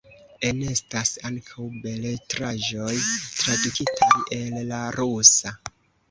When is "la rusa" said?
4.71-5.53